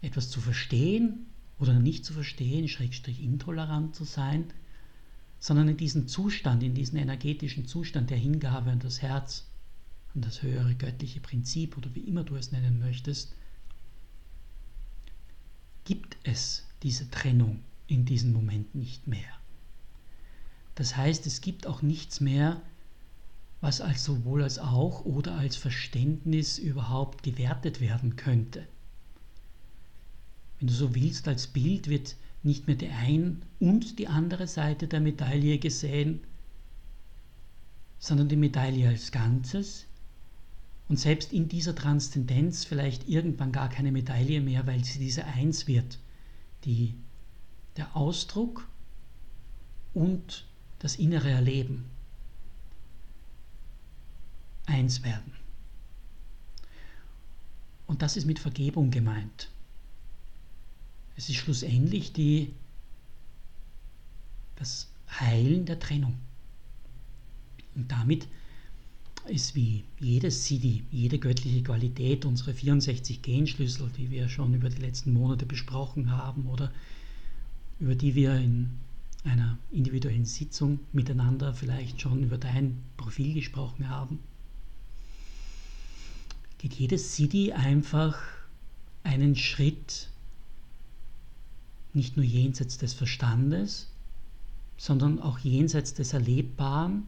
etwas 0.00 0.30
zu 0.30 0.40
verstehen 0.40 1.26
oder 1.58 1.78
nicht 1.78 2.04
zu 2.04 2.12
verstehen, 2.12 2.68
schrägstrich 2.68 3.22
intolerant 3.22 3.94
zu 3.94 4.04
sein, 4.04 4.44
sondern 5.38 5.68
in 5.68 5.76
diesen 5.76 6.08
Zustand, 6.08 6.62
in 6.62 6.74
diesen 6.74 6.98
energetischen 6.98 7.66
Zustand 7.66 8.10
der 8.10 8.18
Hingabe 8.18 8.70
an 8.70 8.80
das 8.80 9.02
Herz, 9.02 9.46
an 10.14 10.22
das 10.22 10.42
höhere 10.42 10.74
göttliche 10.74 11.20
Prinzip 11.20 11.76
oder 11.76 11.94
wie 11.94 12.00
immer 12.00 12.24
du 12.24 12.36
es 12.36 12.52
nennen 12.52 12.78
möchtest, 12.78 13.34
gibt 15.84 16.16
es 16.24 16.66
diese 16.82 17.10
Trennung 17.10 17.60
in 17.86 18.04
diesem 18.04 18.32
Moment 18.32 18.74
nicht 18.74 19.06
mehr. 19.06 19.28
Das 20.74 20.96
heißt, 20.96 21.26
es 21.26 21.40
gibt 21.40 21.66
auch 21.66 21.82
nichts 21.82 22.20
mehr, 22.20 22.62
was 23.60 23.80
als 23.80 24.04
sowohl 24.04 24.42
als 24.42 24.58
auch 24.58 25.04
oder 25.04 25.36
als 25.36 25.56
Verständnis 25.56 26.58
überhaupt 26.58 27.22
gewertet 27.22 27.80
werden 27.80 28.16
könnte. 28.16 28.66
Wenn 30.64 30.68
du 30.68 30.74
so 30.76 30.94
willst, 30.94 31.28
als 31.28 31.46
Bild 31.46 31.90
wird 31.90 32.16
nicht 32.42 32.66
mehr 32.66 32.76
die 32.76 32.88
ein 32.88 33.42
und 33.60 33.98
die 33.98 34.08
andere 34.08 34.46
Seite 34.46 34.88
der 34.88 35.00
Medaille 35.00 35.58
gesehen, 35.58 36.20
sondern 37.98 38.30
die 38.30 38.36
Medaille 38.36 38.88
als 38.88 39.12
Ganzes 39.12 39.84
und 40.88 40.98
selbst 40.98 41.34
in 41.34 41.50
dieser 41.50 41.74
Transzendenz 41.74 42.64
vielleicht 42.64 43.06
irgendwann 43.10 43.52
gar 43.52 43.68
keine 43.68 43.92
Medaille 43.92 44.40
mehr, 44.40 44.66
weil 44.66 44.82
sie 44.82 44.98
diese 44.98 45.26
Eins 45.26 45.66
wird, 45.66 45.98
die 46.64 46.94
der 47.76 47.94
Ausdruck 47.94 48.66
und 49.92 50.46
das 50.78 50.96
innere 50.96 51.28
Erleben 51.28 51.84
eins 54.64 55.02
werden. 55.02 55.34
Und 57.86 58.00
das 58.00 58.16
ist 58.16 58.24
mit 58.24 58.38
Vergebung 58.38 58.90
gemeint. 58.90 59.50
Es 61.16 61.28
ist 61.28 61.36
schlussendlich 61.36 62.12
die, 62.12 62.52
das 64.56 64.88
Heilen 65.08 65.66
der 65.66 65.78
Trennung. 65.78 66.18
Und 67.74 67.90
damit 67.90 68.26
ist 69.28 69.54
wie 69.54 69.84
jedes 69.98 70.46
Siddhi, 70.46 70.84
jede 70.90 71.18
göttliche 71.18 71.62
Qualität, 71.62 72.24
unsere 72.24 72.52
64 72.52 73.22
Genschlüssel, 73.22 73.90
die 73.96 74.10
wir 74.10 74.28
schon 74.28 74.54
über 74.54 74.68
die 74.68 74.82
letzten 74.82 75.12
Monate 75.12 75.46
besprochen 75.46 76.10
haben 76.10 76.46
oder 76.46 76.72
über 77.80 77.94
die 77.94 78.14
wir 78.14 78.34
in 78.36 78.70
einer 79.24 79.58
individuellen 79.72 80.26
Sitzung 80.26 80.80
miteinander 80.92 81.54
vielleicht 81.54 82.00
schon 82.00 82.22
über 82.22 82.36
dein 82.36 82.82
Profil 82.96 83.32
gesprochen 83.32 83.88
haben, 83.88 84.18
geht 86.58 86.74
jedes 86.74 87.16
Siddhi 87.16 87.52
einfach 87.52 88.18
einen 89.02 89.36
Schritt 89.36 90.10
nicht 91.94 92.16
nur 92.16 92.24
jenseits 92.24 92.78
des 92.78 92.92
Verstandes, 92.92 93.88
sondern 94.76 95.20
auch 95.20 95.38
jenseits 95.38 95.94
des 95.94 96.12
Erlebbaren 96.12 97.06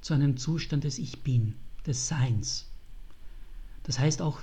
zu 0.00 0.14
einem 0.14 0.36
Zustand 0.36 0.84
des 0.84 0.98
Ich 0.98 1.22
Bin, 1.22 1.54
des 1.86 2.08
Seins. 2.08 2.66
Das 3.84 3.98
heißt 3.98 4.22
auch, 4.22 4.40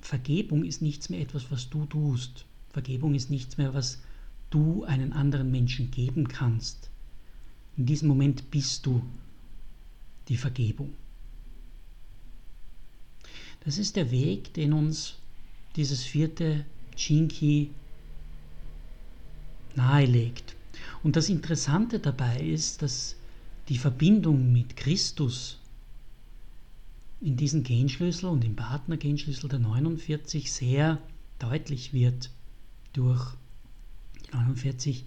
Vergebung 0.00 0.64
ist 0.64 0.82
nichts 0.82 1.10
mehr 1.10 1.20
etwas, 1.20 1.50
was 1.50 1.70
du 1.70 1.86
tust. 1.86 2.44
Vergebung 2.72 3.14
ist 3.14 3.30
nichts 3.30 3.58
mehr, 3.58 3.74
was 3.74 3.98
du 4.50 4.84
einen 4.84 5.12
anderen 5.12 5.50
Menschen 5.50 5.90
geben 5.90 6.28
kannst. 6.28 6.90
In 7.76 7.86
diesem 7.86 8.08
Moment 8.08 8.50
bist 8.50 8.84
du 8.86 9.02
die 10.28 10.36
Vergebung. 10.36 10.92
Das 13.64 13.78
ist 13.78 13.96
der 13.96 14.10
Weg, 14.10 14.54
den 14.54 14.72
uns 14.72 15.16
dieses 15.76 16.02
vierte 16.02 16.64
Chinki 16.96 17.70
nahelegt. 19.76 20.56
Und 21.02 21.16
das 21.16 21.28
Interessante 21.28 21.98
dabei 21.98 22.38
ist, 22.40 22.82
dass 22.82 23.16
die 23.68 23.78
Verbindung 23.78 24.52
mit 24.52 24.76
Christus 24.76 25.58
in 27.20 27.36
diesen 27.36 27.62
Genschlüssel 27.62 28.28
und 28.28 28.44
im 28.44 28.56
Partnergenschlüssel 28.56 29.48
der 29.48 29.58
49 29.58 30.52
sehr 30.52 30.98
deutlich 31.38 31.92
wird 31.92 32.30
durch 32.92 33.34
die 34.16 34.36
49 34.36 35.04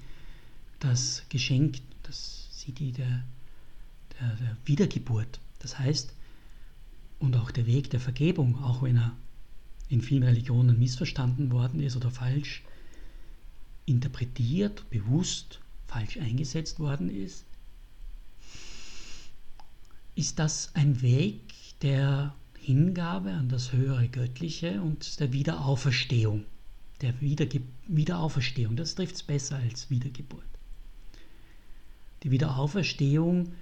das 0.80 1.24
Geschenk, 1.30 1.78
das 2.04 2.48
sieht 2.52 2.80
die 2.80 2.92
der, 2.92 3.24
der, 4.20 4.36
der 4.36 4.58
Wiedergeburt. 4.66 5.40
Das 5.60 5.80
heißt, 5.80 6.14
und 7.20 7.36
auch 7.38 7.52
der 7.52 7.66
Weg 7.66 7.90
der 7.90 8.00
Vergebung, 8.00 8.62
auch 8.64 8.84
wenn 8.84 8.98
er 8.98 9.16
in 9.90 10.02
vielen 10.02 10.24
Religionen 10.24 10.78
missverstanden 10.78 11.52
worden 11.52 11.80
ist 11.80 11.96
oder 11.96 12.12
falsch 12.12 12.64
interpretiert, 13.86 14.90
bewusst 14.90 15.60
falsch 15.88 16.18
eingesetzt 16.18 16.80
worden 16.80 17.10
ist, 17.10 17.46
ist 20.16 20.40
das 20.40 20.74
ein 20.76 21.02
Weg 21.02 21.42
der 21.82 22.36
Hingabe 22.60 23.32
an 23.32 23.50
das 23.50 23.74
höhere 23.74 24.08
Göttliche 24.08 24.82
und 24.82 25.20
der 25.20 25.34
Wiederauferstehung. 25.34 26.46
Der 27.02 27.20
Wiederge 27.20 27.62
Wiederauferstehung, 27.88 28.76
das 28.76 28.96
trifft 28.96 29.16
es 29.16 29.24
besser 29.24 29.58
als 29.58 29.90
Wiedergeburt. 29.90 30.44
Die 32.24 32.32
Wiederauferstehung 32.32 33.54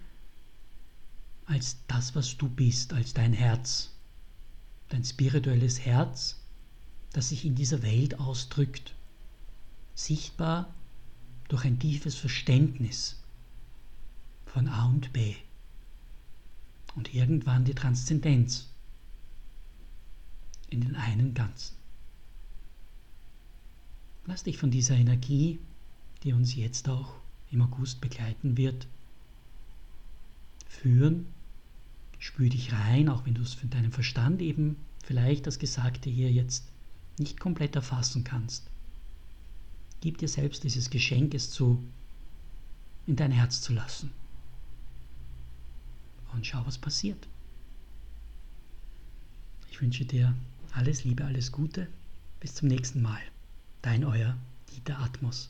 als 1.45 1.77
das, 1.87 2.15
was 2.15 2.37
du 2.37 2.47
bist, 2.47 2.93
als 2.93 3.13
dein 3.13 3.33
Herz, 3.33 3.89
dein 4.89 5.03
spirituelles 5.03 5.79
Herz, 5.79 6.39
das 7.13 7.29
sich 7.29 7.43
in 7.45 7.55
dieser 7.55 7.81
Welt 7.81 8.19
ausdrückt, 8.19 8.93
sichtbar 10.05 10.73
durch 11.47 11.65
ein 11.65 11.79
tiefes 11.79 12.15
Verständnis 12.15 13.21
von 14.45 14.67
A 14.67 14.85
und 14.85 15.13
B 15.13 15.35
und 16.95 17.13
irgendwann 17.13 17.65
die 17.65 17.73
Transzendenz 17.73 18.69
in 20.69 20.81
den 20.81 20.95
einen 20.95 21.33
Ganzen. 21.33 21.75
Lass 24.25 24.43
dich 24.43 24.57
von 24.57 24.71
dieser 24.71 24.95
Energie, 24.95 25.59
die 26.23 26.33
uns 26.33 26.55
jetzt 26.55 26.87
auch 26.87 27.15
im 27.51 27.61
August 27.61 28.01
begleiten 28.01 28.55
wird, 28.55 28.87
führen. 30.67 31.25
Spür 32.19 32.49
dich 32.49 32.71
rein, 32.71 33.09
auch 33.09 33.25
wenn 33.25 33.33
du 33.33 33.41
es 33.41 33.53
für 33.53 33.67
deinen 33.67 33.91
Verstand 33.91 34.41
eben 34.41 34.77
vielleicht 35.03 35.47
das 35.47 35.59
Gesagte 35.59 36.09
hier 36.09 36.31
jetzt 36.31 36.65
nicht 37.17 37.39
komplett 37.39 37.75
erfassen 37.75 38.23
kannst. 38.23 38.70
Gib 40.01 40.17
dir 40.17 40.27
selbst 40.27 40.63
dieses 40.63 40.89
Geschenk, 40.89 41.33
es 41.33 41.49
zu 41.51 41.81
in 43.07 43.15
dein 43.15 43.31
Herz 43.31 43.61
zu 43.61 43.73
lassen. 43.73 44.11
Und 46.33 46.45
schau, 46.45 46.65
was 46.65 46.77
passiert. 46.77 47.27
Ich 49.69 49.81
wünsche 49.81 50.05
dir 50.05 50.35
alles 50.73 51.03
Liebe, 51.03 51.25
alles 51.25 51.51
Gute. 51.51 51.87
Bis 52.39 52.55
zum 52.55 52.67
nächsten 52.67 53.01
Mal. 53.01 53.21
Dein 53.81 54.03
euer 54.03 54.37
Dieter 54.71 54.99
Atmos. 54.99 55.49